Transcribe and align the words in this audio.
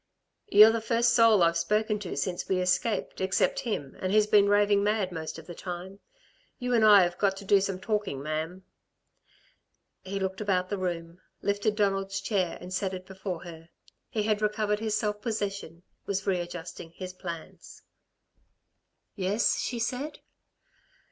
"You're 0.47 0.71
the 0.71 0.81
first 0.81 1.13
soul 1.13 1.43
I've 1.43 1.59
spoken 1.59 1.99
to 1.99 2.17
since 2.17 2.49
we 2.49 2.57
escaped 2.59 3.21
except 3.21 3.59
him, 3.59 3.95
and 4.01 4.11
he's 4.11 4.25
been 4.25 4.49
raving 4.49 4.83
mad 4.83 5.11
most 5.11 5.37
of 5.37 5.45
the 5.45 5.53
time. 5.53 5.99
You 6.57 6.73
and 6.73 6.83
I've 6.83 7.19
got 7.19 7.37
to 7.37 7.45
do 7.45 7.61
some 7.61 7.79
talking, 7.79 8.19
ma'am." 8.23 8.63
He 10.01 10.19
looked 10.19 10.41
about 10.41 10.69
the 10.69 10.79
room, 10.79 11.21
lifted 11.43 11.75
Donald's 11.75 12.19
chair 12.19 12.57
and 12.59 12.73
set 12.73 12.95
it 12.95 13.05
before 13.05 13.43
her. 13.43 13.69
He 14.09 14.23
had 14.23 14.41
recovered 14.41 14.79
his 14.79 14.97
self 14.97 15.21
possession, 15.21 15.83
was 16.07 16.25
readjusting 16.25 16.93
his 16.93 17.13
plans. 17.13 17.83
"Yes?" 19.15 19.59
she 19.59 19.77
said. 19.77 20.17